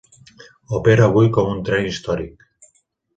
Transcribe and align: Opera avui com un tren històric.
Opera 0.77 1.03
avui 1.09 1.29
com 1.35 1.51
un 1.57 1.61
tren 1.67 1.85
històric. 1.91 2.49